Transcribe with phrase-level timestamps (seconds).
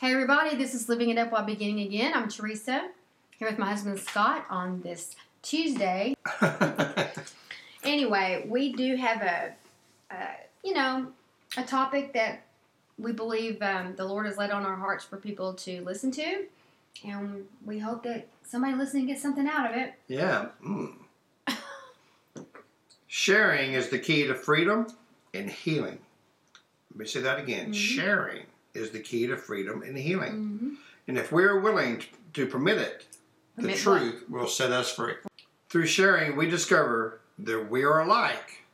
[0.00, 2.14] Hey everybody, this is Living It Up While Beginning Again.
[2.14, 2.88] I'm Teresa,
[3.36, 6.14] here with my husband Scott on this Tuesday.
[7.84, 9.52] anyway, we do have a,
[10.10, 10.28] a,
[10.64, 11.08] you know,
[11.58, 12.46] a topic that
[12.96, 16.46] we believe um, the Lord has laid on our hearts for people to listen to,
[17.04, 19.92] and we hope that somebody listening gets something out of it.
[20.08, 20.46] Yeah.
[20.66, 20.94] Mm.
[23.06, 24.86] Sharing is the key to freedom
[25.34, 25.98] and healing.
[26.90, 27.72] Let me say that again.
[27.72, 27.74] Mhm.
[27.74, 30.32] Sharing is the key to freedom and healing.
[30.32, 30.68] Mm-hmm.
[31.08, 32.02] And if we're willing
[32.34, 33.06] to permit it,
[33.56, 35.14] the Permit truth will set us free.
[35.68, 38.64] Through sharing, we discover that we are alike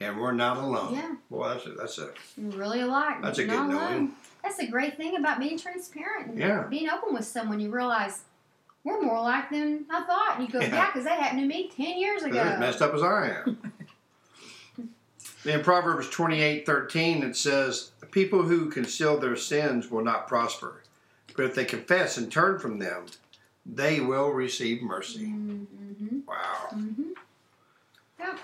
[0.00, 0.94] and we're not alone.
[0.94, 1.14] Yeah.
[1.30, 3.22] Boy, that's a, that's a Really alike.
[3.22, 4.12] That's a good knowing.
[4.42, 6.64] That's a great thing about being transparent and Yeah.
[6.68, 7.60] being open with someone.
[7.60, 8.20] You realize
[8.84, 10.38] we're more alike than I thought.
[10.38, 10.74] And you go, Yeah.
[10.74, 12.34] yeah, because that happened to me 10 years ago.
[12.34, 13.72] They're as messed up as I am.
[15.46, 20.82] In Proverbs twenty-eight thirteen, it says, People who conceal their sins will not prosper,
[21.36, 23.06] but if they confess and turn from them,
[23.66, 25.26] they will receive mercy.
[25.26, 26.20] Mm-hmm.
[26.24, 26.68] Wow.
[26.72, 27.10] Mm-hmm.
[28.20, 28.38] Yep.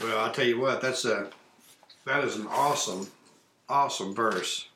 [0.00, 1.30] Well, I'll tell you what, that's a
[2.04, 3.06] that is an awesome,
[3.68, 4.66] awesome verse.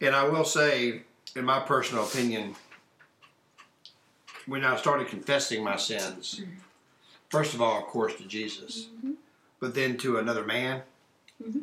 [0.00, 1.02] And I will say,
[1.36, 2.56] in my personal opinion,
[4.46, 6.42] when I started confessing my sins,
[7.28, 9.14] first of all, of course, to Jesus, Mhm.
[9.60, 10.82] but then to another man,
[11.40, 11.62] Mhm.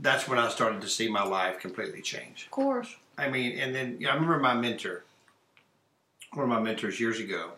[0.00, 2.44] That's when I started to see my life completely change.
[2.44, 2.94] Of course.
[3.18, 5.04] I mean, and then yeah, I remember my mentor,
[6.32, 7.50] one of my mentors years ago.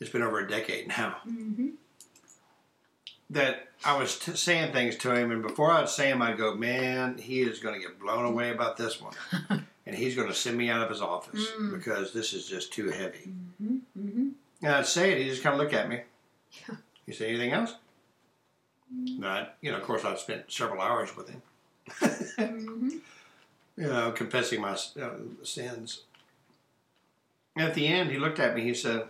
[0.00, 1.16] It's been over a decade now.
[1.28, 1.70] Mm-hmm.
[3.30, 6.54] That I was t- saying things to him, and before I'd say them, I'd go,
[6.54, 9.14] "Man, he is going to get blown away about this one,
[9.86, 11.76] and he's going to send me out of his office Mm.
[11.76, 13.32] because this is just too heavy."
[13.62, 13.76] Mm-hmm.
[14.00, 14.28] Mm-hmm.
[14.62, 16.02] And I'd say it, he'd just kind of look at me.
[16.68, 16.76] Yeah.
[17.06, 17.74] You say anything else?
[19.22, 21.42] I, you know, of course, I've spent several hours with him.
[22.00, 22.88] Mm-hmm.
[23.76, 25.10] you know, confessing my uh,
[25.42, 26.02] sins.
[27.56, 28.62] At the end, he looked at me.
[28.62, 29.08] He said,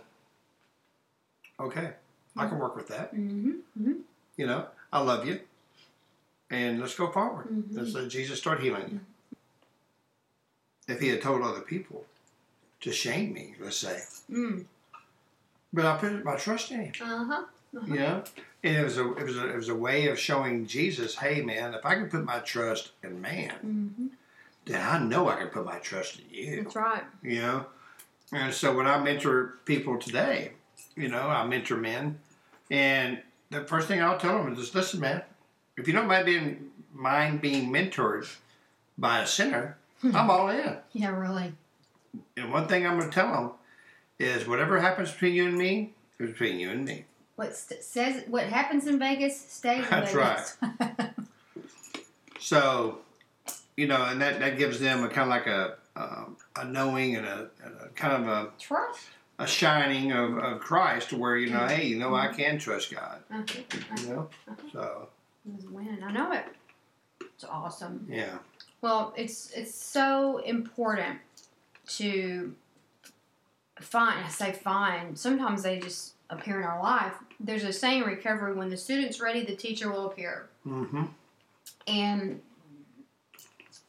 [1.59, 1.91] "Okay,
[2.35, 3.13] I can work with that.
[3.13, 3.51] Mm-hmm.
[3.79, 3.93] Mm-hmm.
[4.37, 5.39] You know, I love you,
[6.49, 7.47] and let's go forward.
[7.47, 7.65] Mhm.
[7.71, 8.99] Let's let Jesus start healing you."
[10.93, 12.05] If he had told other people
[12.81, 14.65] to shame me, let's say, Mm.
[15.71, 16.93] but I put my trust in him.
[17.01, 17.43] Uh-huh.
[17.71, 18.23] You know,
[18.63, 21.41] and it was a it was a it was a way of showing Jesus, "Hey,
[21.41, 24.07] man, if I can put my trust in man, Mm-hmm.
[24.65, 27.03] then I know I can put my trust in you." That's right.
[27.21, 27.65] you know.
[28.31, 30.53] And so when I mentor people today,
[30.95, 32.19] you know, I mentor men,
[32.71, 33.21] and
[33.51, 35.23] the first thing I'll tell them is, just, listen, man,
[35.77, 38.27] if you don't mind being mind being mentored
[38.97, 40.77] by a sinner, I'm all in.
[40.93, 41.53] Yeah, really.
[42.35, 43.51] And one thing I'm going to tell them
[44.17, 47.05] is, whatever happens between you and me is between you and me.
[47.39, 50.57] What st- says what happens in Vegas stays in That's Vegas.
[50.61, 51.09] right.
[52.41, 52.99] So,
[53.77, 57.15] you know, and that, that gives them a kind of like a um, a knowing
[57.15, 59.07] and a, and a kind of a Trust.
[59.39, 62.37] a shining of, of Christ to where you know, hey, you know, I mm-hmm.
[62.37, 63.19] can trust God.
[63.41, 63.65] Okay.
[64.01, 64.55] You know, uh-huh.
[64.73, 65.09] so
[65.47, 66.03] It was winning.
[66.03, 66.45] I know it.
[67.21, 68.05] It's awesome.
[68.09, 68.39] yeah,
[68.81, 71.19] Well, it's it's so important
[71.97, 72.53] to
[73.79, 74.25] find.
[74.25, 75.17] I say find.
[75.17, 77.13] Sometimes they just appear in our life.
[77.39, 80.47] There's a saying recovery: when the student's ready, the teacher will appear.
[80.65, 81.05] mm-hmm.
[81.87, 82.41] And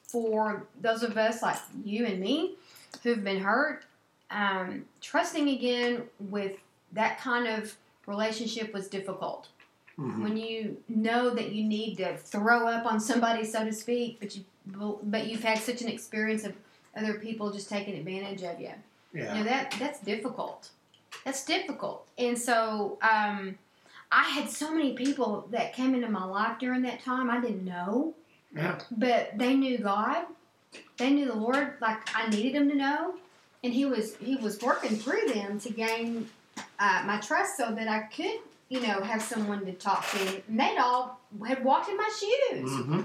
[0.08, 2.56] for those of us like you and me
[3.02, 3.84] who've been hurt,
[4.30, 6.56] um, trusting again with
[6.92, 9.48] that kind of relationship was difficult.
[9.98, 10.22] Mm-hmm.
[10.22, 14.34] When you know that you need to throw up on somebody, so to speak, but
[14.36, 14.44] you
[15.02, 16.54] but you've had such an experience of
[16.96, 18.70] other people just taking advantage of you.
[19.12, 20.70] You know yeah, that that's difficult.
[21.24, 22.08] That's difficult.
[22.18, 23.58] And so um,
[24.12, 27.64] I had so many people that came into my life during that time I didn't
[27.64, 28.14] know,
[28.54, 30.24] yeah, but they knew God.
[30.96, 33.14] They knew the Lord like I needed them to know,
[33.62, 36.28] and He was He was working through them to gain
[36.78, 40.42] uh, my trust so that I could you know have someone to talk to.
[40.48, 42.70] And they'd all had walked in my shoes.
[42.70, 43.02] mm-hmm.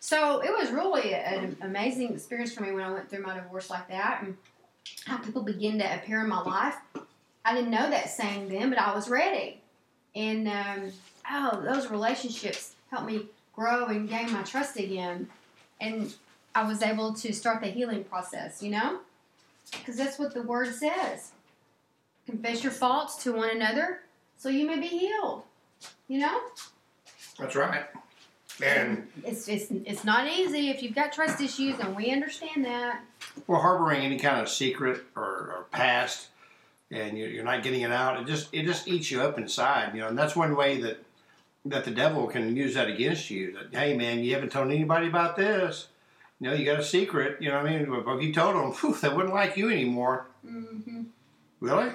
[0.00, 3.68] So it was really an amazing experience for me when I went through my divorce
[3.68, 4.36] like that and
[5.04, 6.76] how people begin to appear in my life.
[7.44, 9.60] I didn't know that saying then, but I was ready.
[10.14, 10.92] And um,
[11.30, 15.28] oh, those relationships helped me grow and gain my trust again.
[15.80, 16.12] and
[16.54, 18.62] I was able to start the healing process.
[18.62, 18.98] You know,
[19.72, 21.30] because that's what the word says.
[22.26, 24.00] Confess your faults to one another,
[24.36, 25.42] so you may be healed.
[26.08, 26.40] You know,
[27.38, 27.84] That's right.
[28.62, 33.00] And it's it's it's not easy if you've got trust issues, and we understand that.
[33.46, 36.28] well, harboring any kind of secret or, or past,
[36.90, 39.94] and you- you're not getting it out, it just it just eats you up inside.
[39.94, 41.04] You know, and that's one way that
[41.66, 43.52] that the devil can use that against you.
[43.52, 45.88] That hey, man, you haven't told anybody about this.
[46.40, 47.40] You know, you got a secret.
[47.42, 48.02] You know what I mean?
[48.04, 50.26] But if you told them, phew, they wouldn't like you anymore.
[50.46, 51.02] Mm-hmm.
[51.60, 51.90] Really?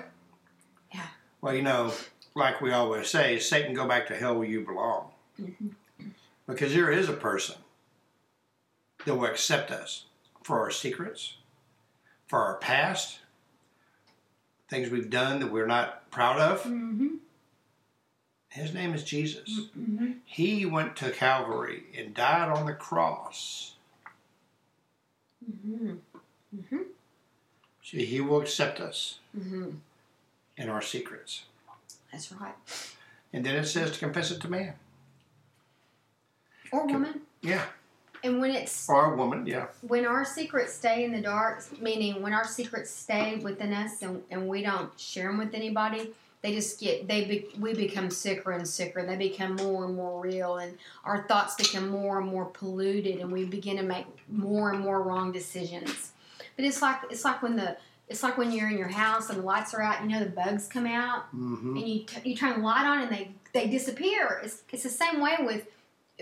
[0.94, 1.08] Yeah.
[1.42, 1.92] Well, you know,
[2.36, 5.10] like we always say, Satan, go back to hell where you belong.
[5.42, 5.72] Mhm.
[6.46, 7.56] Because there is a person
[9.06, 10.06] that will accept us
[10.44, 11.38] for our secrets,
[12.28, 13.18] for our past,
[14.68, 16.64] things we've done that we're not proud of.
[16.64, 17.08] Mm-hmm.
[18.50, 19.50] His name is Jesus.
[19.78, 20.12] Mm-hmm.
[20.26, 23.74] He went to Calvary and died on the cross.
[25.44, 25.94] Mm-hmm.
[26.58, 26.78] Mm-hmm.
[27.84, 29.72] So he will accept us Mm-hmm.
[30.58, 31.44] in our secrets.
[32.12, 32.56] That's right.
[33.34, 34.74] And then it says to confess it to man.
[36.72, 37.22] Or woman.
[37.42, 37.66] Yeah.
[38.26, 39.68] And when it's Or a woman, yeah.
[39.82, 44.24] when our secrets stay in the dark, meaning when our secrets stay within us and,
[44.32, 46.12] and we don't share them with anybody,
[46.42, 49.00] they just get they be, we become sicker and sicker.
[49.00, 53.20] and They become more and more real, and our thoughts become more and more polluted,
[53.20, 56.12] and we begin to make more and more wrong decisions.
[56.56, 57.78] But it's like it's like when the
[58.10, 60.02] it's like when you're in your house and the lights are out.
[60.04, 61.78] You know the bugs come out, Mm-hmm.
[61.78, 64.40] and you t- you turn the light on and they they disappear.
[64.44, 65.66] It's it's the same way with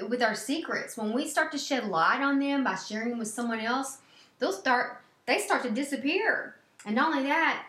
[0.09, 0.97] with our secrets.
[0.97, 3.99] When we start to shed light on them by sharing with someone else,
[4.39, 6.55] they'll start they start to disappear.
[6.85, 7.65] And not only that,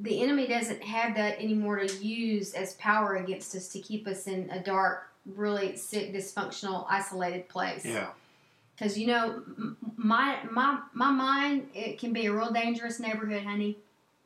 [0.00, 4.26] the enemy doesn't have that anymore to use as power against us to keep us
[4.26, 7.84] in a dark, really sick, dysfunctional, isolated place.
[7.84, 8.08] Yeah.
[8.74, 9.42] Because you know,
[9.96, 13.76] my my my mind it can be a real dangerous neighborhood, honey.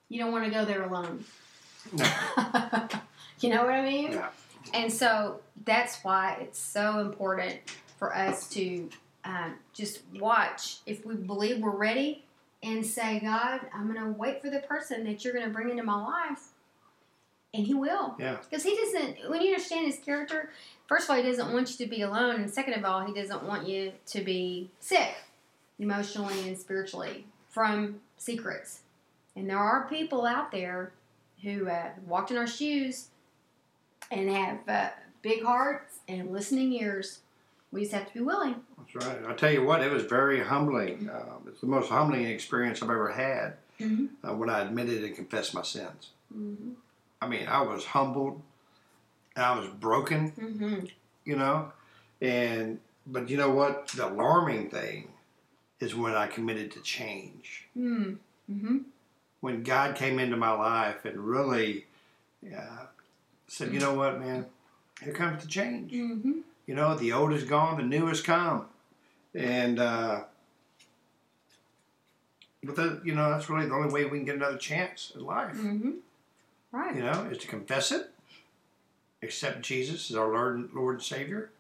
[0.09, 1.25] You don't want to go there alone.
[1.93, 2.05] No.
[3.41, 4.13] you know what I mean?
[4.13, 4.29] Yeah.
[4.73, 7.61] And so that's why it's so important
[7.99, 8.89] for us to
[9.25, 12.25] um, just watch if we believe we're ready
[12.63, 15.71] and say, God, I'm going to wait for the person that you're going to bring
[15.71, 16.49] into my life.
[17.53, 18.17] And He will.
[18.19, 18.39] Yeah.
[18.43, 20.51] Because He doesn't, when you understand His character,
[20.89, 22.37] first of all, He doesn't want you to be alone.
[22.37, 25.15] And second of all, He doesn't want you to be sick
[25.79, 28.81] emotionally and spiritually from secrets.
[29.37, 30.93] And there are people out there
[31.43, 33.09] who uh, walked in our shoes
[34.15, 34.89] and have uh,
[35.23, 37.21] big hearts and listening ears.
[37.73, 38.55] We just have to be willing.
[38.79, 39.19] That's right.
[39.29, 41.11] I tell you what, it was very humbling.
[41.13, 44.11] Um, it's the most humbling experience I've ever had Mhm.
[44.23, 46.11] uh, when I admitted and confessed my sins.
[46.33, 46.71] Mm-hmm.
[47.21, 48.41] I mean, I was humbled,
[49.35, 50.87] and I was broken, Mm-hmm.
[51.25, 51.73] you know,
[52.21, 53.89] and but you know what?
[53.89, 55.09] The alarming thing
[55.81, 57.67] is when I committed to change.
[57.77, 58.79] Mm-hmm.
[59.41, 61.87] When God came into my life and really
[62.47, 62.87] uh,
[63.47, 64.47] said, "You know what, man?
[65.03, 66.41] Here comes the change." Mm-hmm.
[66.67, 68.67] You know, the old is gone, the new has come.
[69.35, 70.25] And, uh,
[72.63, 75.25] but that, you know, that's really the only way we can get another chance in
[75.25, 75.91] life, Mm-hmm.
[76.73, 76.97] Right.
[76.97, 78.11] you know, is to confess it,
[79.23, 81.51] accept Jesus as our Lord, Lord and Savior.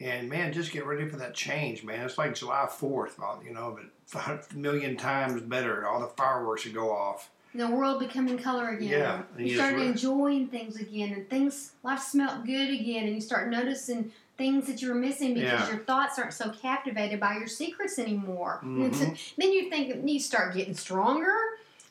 [0.00, 2.04] And man, just get ready for that change, man.
[2.06, 3.76] It's like July 4th, you know,
[4.12, 5.88] but a million times better.
[5.88, 7.30] All the fireworks would go off.
[7.54, 8.90] The world becoming color again.
[8.90, 13.20] Yeah, and You re- enjoying things again, and things life smelled good again, and you
[13.20, 15.68] start noticing things that you were missing because Yeah.
[15.68, 18.60] your thoughts aren't so captivated by your secrets anymore.
[18.64, 19.18] Mhm.
[19.36, 21.34] then you think you start getting stronger.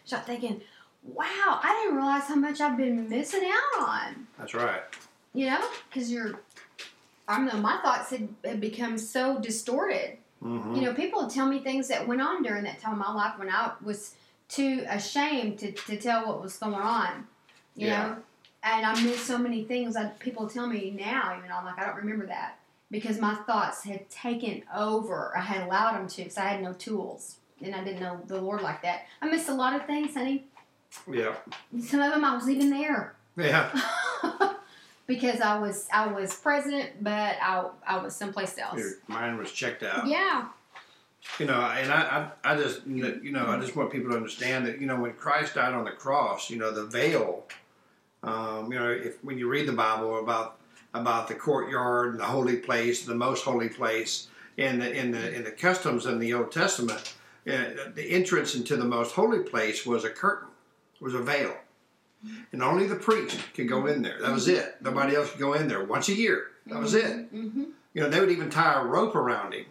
[0.05, 0.61] Start thinking,
[1.03, 4.83] "Wow, I didn't realize how much I've been missing out on." That's right.
[5.33, 6.39] You know, because you're.
[7.27, 7.59] I don't know.
[7.59, 10.17] My thoughts had, had become so distorted.
[10.41, 12.99] hmm You know, people would tell me things that went on during that time of
[12.99, 14.13] my life when I was
[14.49, 17.27] too ashamed to, to tell what was going on.
[17.75, 18.07] You Yeah.
[18.07, 18.17] know?
[18.63, 21.85] And I miss so many things that people tell me now, even I'm like, I
[21.85, 22.57] don't remember that.
[22.89, 25.33] Because my thoughts had taken over.
[25.37, 27.35] I had allowed them to because I had no tools.
[27.61, 29.05] And I didn't know the Lord like that.
[29.21, 30.45] I missed a lot of things, honey.
[31.11, 31.35] Yeah.
[31.81, 33.15] Some of them I was even there.
[33.35, 33.69] Yeah.
[35.07, 38.77] because I was I was present, but I, I was someplace else.
[38.79, 40.07] Your mind was checked out.
[40.07, 40.47] Yeah.
[41.39, 44.65] You know, and I, I, I just, you know, I just want people to understand
[44.65, 47.45] that, you know, when Christ died on the cross, you know, the veil,
[48.23, 50.57] um, you know, if when you read the Bible about
[50.93, 55.33] about the courtyard and the holy place, the most holy place, in the in the
[55.33, 57.13] in the customs in the Old Testament,
[57.47, 60.49] uh, the entrance into the most holy place was a curtain,
[60.99, 61.55] was a veil,
[62.51, 64.19] and only the priest could go in there.
[64.21, 64.77] That was it.
[64.81, 66.47] Nobody else could go in there once a year.
[66.65, 67.33] That was it.
[67.33, 67.65] Mm-hmm.
[67.93, 69.65] You know, they would even tie a rope around him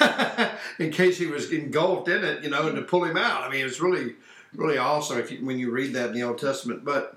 [0.78, 3.42] in case he was engulfed in it, you know, and to pull him out.
[3.42, 4.14] I mean, it's really,
[4.54, 6.84] really awesome if you, when you read that in the Old Testament.
[6.84, 7.16] But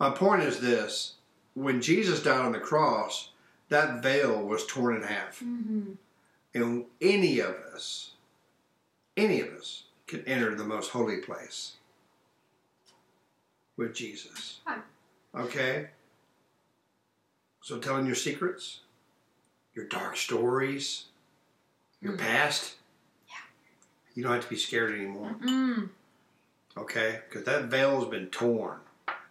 [0.00, 1.14] my point is this:
[1.54, 3.30] when Jesus died on the cross,
[3.68, 5.92] that veil was torn in half, Mm-hmm.
[6.54, 8.12] and any of us,
[9.16, 11.72] any of us, can enter the most holy place
[13.76, 14.60] with Jesus.
[15.34, 15.88] Okay.
[17.60, 18.80] So telling your secrets,
[19.74, 21.06] your dark stories,
[22.00, 22.18] your Mhm.
[22.18, 22.74] past.
[23.28, 23.34] Yeah.
[24.14, 25.34] You don't have to be scared anymore.
[25.40, 25.90] Mm.
[26.76, 27.20] Okay?
[27.28, 28.80] Because that veil has been torn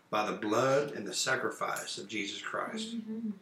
[0.09, 2.97] by the blood and the sacrifice of Jesus Christ.
[2.97, 3.33] Mhm.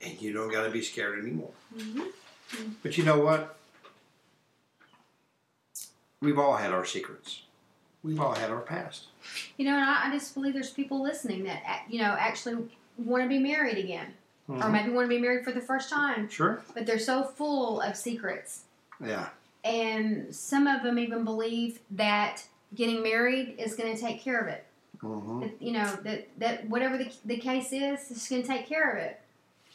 [0.00, 1.52] And you don't got to be scared anymore.
[1.76, 2.12] Mhm.
[2.82, 3.58] But you know what?
[6.20, 7.42] We've all had our secrets.
[8.02, 9.06] We've all had our past.
[9.56, 13.22] You know, and I, I just believe there's people listening that you know actually want
[13.24, 14.14] to be married again,
[14.48, 14.72] or Mhm.
[14.72, 16.62] maybe want to be married for the first time, Sure.
[16.74, 18.62] but they're so full of secrets,
[19.00, 19.28] Yeah.
[19.64, 24.48] and some of them even believe that getting married is going to take care of
[24.48, 24.64] it.
[25.00, 28.66] hmm That, you know that that whatever the, the case is, it's going to take
[28.66, 29.20] care of it.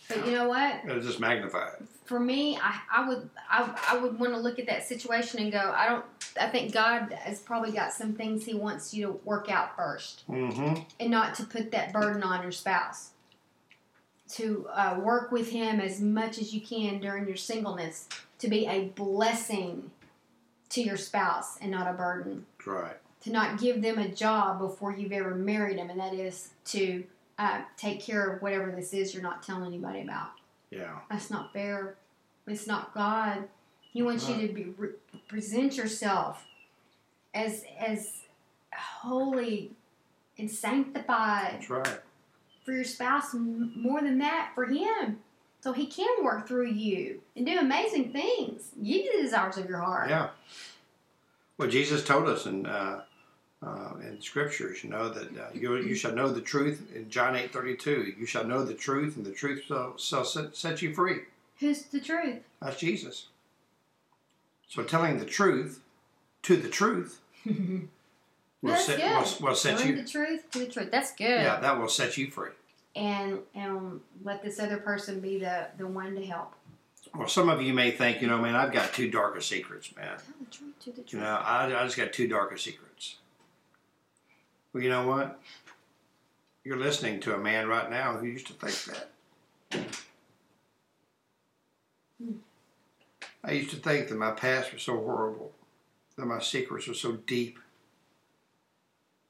[0.10, 0.82] But you know what?
[0.84, 1.84] It'll just magnify it.
[2.04, 5.50] for me, I, I would I, I would want to look at that situation and
[5.52, 6.04] go, I don't
[6.40, 10.24] I think God has probably got some things He wants you to work out first,
[10.28, 13.12] hmm and not to put that burden on your spouse.
[14.34, 18.08] To uh, work with Him as much as you can during your singleness,
[18.40, 19.92] to be a blessing
[20.70, 22.46] to your spouse and not a burden.
[22.66, 22.98] Right.
[23.22, 27.04] To not give them a job before you've ever married them, and that is to
[27.38, 30.32] uh, take care of whatever this is you're not telling anybody about.
[30.70, 31.00] Yeah.
[31.10, 31.96] That's not fair.
[32.48, 33.48] It's not God.
[33.82, 34.90] He wants you to be re-
[35.28, 36.46] present yourself
[37.34, 38.22] as as
[38.76, 39.72] holy
[40.38, 42.00] and sanctified That's right.
[42.64, 43.34] For your spouse.
[43.34, 45.20] More than that, for Him,
[45.62, 48.72] so He can work through you and do amazing things.
[48.78, 50.10] Give you the desires of your heart.
[50.10, 50.30] Yeah.
[51.58, 53.02] Well, Jesus told us in uh,
[53.66, 56.92] uh, in scriptures, you know, that uh, you you shall know the truth.
[56.96, 60.26] In John eight thirty two, you shall know the truth, and the truth shall, shall
[60.26, 61.22] set, set you free.
[61.60, 62.40] Who's the truth?
[62.62, 63.28] That's Jesus.
[64.68, 65.82] So telling the truth
[66.44, 67.22] to the truth
[68.64, 69.42] will That's set good.
[69.42, 69.96] will, will set you.
[69.96, 70.90] the truth to the truth.
[70.90, 71.28] That's good.
[71.28, 72.50] Yeah, that will set you free.
[72.96, 76.54] And and let this other person be the the one to help.
[77.14, 80.08] Well, some of you may think, you know, man, I've got two darker secrets, man.
[80.08, 81.14] Tell the truth to the truth.
[81.14, 83.18] You know, I, I just got two darker secrets.
[84.72, 85.40] Well, you know what?
[86.64, 89.86] You're listening to a man right now who used to think that.
[92.24, 92.38] Hmm.
[93.44, 95.52] I used to think that my past was so horrible,
[96.18, 97.60] that my secrets were so deep,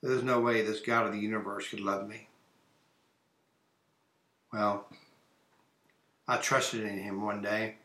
[0.03, 2.27] there's no way this God of the universe could love me.
[4.51, 4.86] Well,
[6.27, 7.75] I trusted in him one day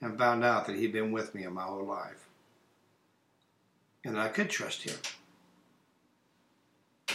[0.00, 2.28] and found out that he'd been with me in my whole life
[4.04, 4.96] and that I could trust him.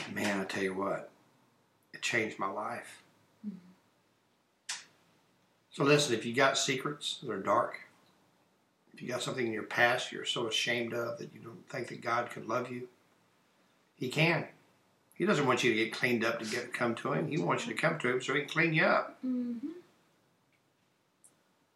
[0.06, 1.10] And man, I tell you what,
[1.94, 3.04] it changed my life.
[3.46, 3.58] Mm-hmm.
[5.72, 7.80] So listen, if you got secrets that are dark,
[8.94, 11.88] if you got something in your past you're so ashamed of that you don't think
[11.90, 12.88] that God could love you,
[14.02, 14.48] He can.
[15.14, 17.28] He doesn't want you to get cleaned up to get come to Him.
[17.28, 19.16] He wants you to come to Him so He can clean you up.
[19.24, 19.68] Mm-hmm.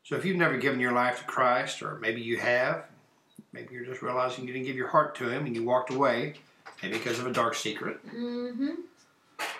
[0.04, 2.86] So if you've never given your life to Christ, or maybe you have,
[3.54, 6.34] maybe you're just realizing you didn't give your heart to Him and you walked away,
[6.82, 8.04] maybe because of a dark secret.
[8.08, 8.72] Mm-hmm.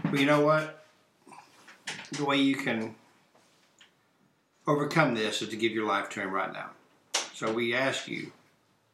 [0.06, 0.84] But you know what?
[2.14, 2.96] The way you can
[4.66, 6.72] overcome this is to give your life to Him right now.
[7.36, 8.32] So we ask you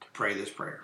[0.02, 0.84] to pray this prayer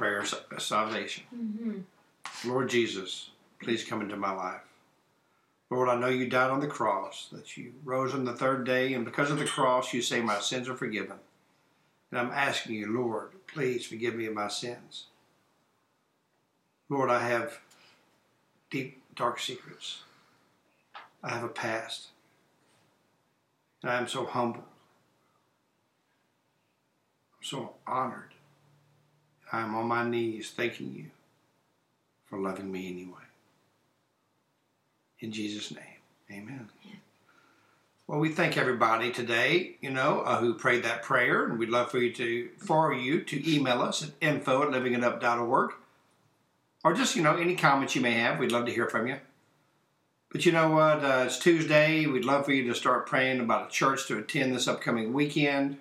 [0.00, 1.24] prayer of salvation.
[1.36, 2.48] Mm-hmm.
[2.48, 4.62] Lord Jesus, please come into my life.
[5.68, 8.94] Lord, I know you died on the cross, that you rose on the third day,
[8.94, 11.18] and because of the cross, you say my sins are forgiven.
[12.10, 15.08] And I'm asking you, Lord, please forgive me of my sins.
[16.88, 17.58] Lord, I have
[18.70, 19.98] deep, dark secrets.
[21.22, 22.06] I have a past.
[23.82, 24.64] And I am so humbled.
[27.36, 28.32] I'm so honored.
[29.52, 31.06] I am on my knees thanking you
[32.26, 33.16] for loving me anyway.
[35.18, 36.68] In Jesus' name, amen.
[38.06, 41.90] Well, we thank everybody today, you know, uh, who prayed that prayer, and we'd love
[41.90, 45.72] for you to, for you to email us at info at livingitup.org,
[46.82, 48.38] or just, you know, any comments you may have.
[48.38, 49.16] We'd love to hear from you.
[50.32, 51.04] But you know what?
[51.04, 52.06] Uh, it's Tuesday.
[52.06, 55.78] We'd love for you to start praying about a church to attend this upcoming weekend.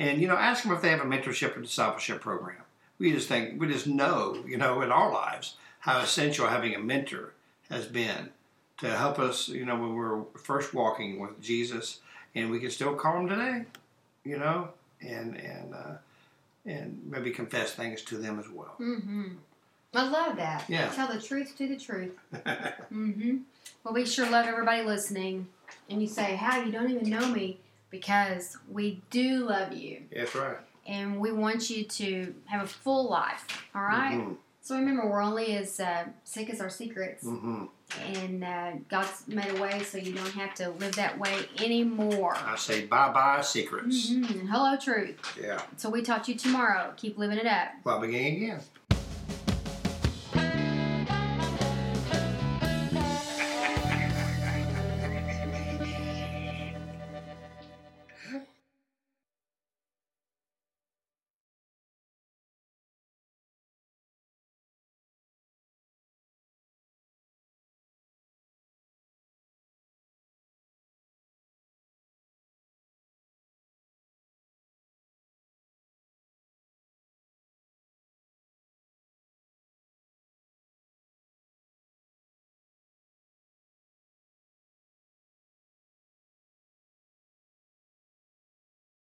[0.00, 2.62] And, you know, ask them if they have a mentorship or discipleship program.
[2.98, 6.78] We just think, we just know, you know, in our lives how essential having a
[6.78, 7.34] mentor
[7.68, 8.30] has been
[8.78, 12.00] to help us, you know, when we're first walking with Jesus
[12.34, 13.64] and we can still call them today,
[14.24, 14.70] you know,
[15.02, 15.96] and and uh,
[16.64, 18.76] and maybe confess things to them as well.
[18.80, 19.28] Mm-hmm.
[19.94, 20.64] I love that.
[20.66, 20.88] Yeah.
[20.90, 22.12] Tell the truth to the truth.
[22.90, 23.36] Mm-hmm.
[23.84, 25.46] Well, we sure love everybody listening.
[25.88, 27.58] And you say, "How you don't even know me?"
[27.90, 30.56] Because we do love you, That's right.
[30.86, 33.46] and we want you to have a full life.
[33.74, 34.16] All right?
[34.18, 34.36] Mhm.
[34.62, 37.68] So remember, we're only as uh, sick as our secrets, Mhm.
[38.14, 42.36] and uh, God's made a way so you don't have to live that way anymore.
[42.36, 44.10] I say bye bye secrets.
[44.10, 44.48] Mhm.
[44.48, 45.16] Hello, truth.
[45.40, 45.60] Yeah.
[45.76, 46.92] So we taught you tomorrow.
[46.96, 47.70] Keep living it up.
[47.84, 48.60] Well, beginning again.